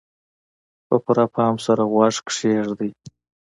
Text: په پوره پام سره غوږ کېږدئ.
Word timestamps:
په 0.87 0.95
پوره 1.03 1.25
پام 1.35 1.55
سره 1.65 1.83
غوږ 1.91 2.15
کېږدئ. 2.27 2.91